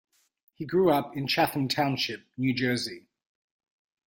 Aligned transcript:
He 0.55 0.65
grew 0.65 0.89
up 0.89 1.15
in 1.15 1.27
Chatham 1.27 1.67
Township, 1.67 2.25
New 2.35 2.55
Jersey. 2.55 3.05